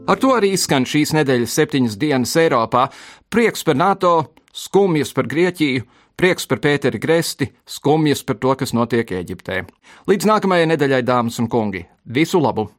[0.08, 2.88] Ar to arī skan šīs nedēļas septiņas dienas Eiropā.
[3.32, 4.13] Prieks par NATO,
[4.56, 5.84] skumjas par Grieķiju,
[6.17, 9.62] prieks par Pēteri Gresti, skumjas par to, kas notiek Eģiptē.
[10.08, 12.70] Līdz nākamajai nedēļai, dāmas un kungi, visu labu!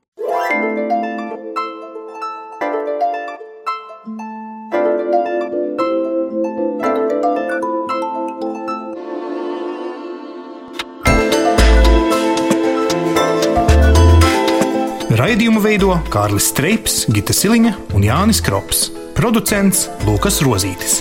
[15.18, 18.88] Raidījumu veido Kārlis Streips, Gita Siliņa un Jānis Krops.
[19.18, 21.00] Producents Lukas Rozītis.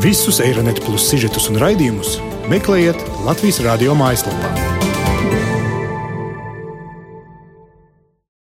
[0.00, 2.14] Visus Eironet plus sižetus un raidījumus
[2.48, 4.89] meklējiet Latvijas radio mājaslapā.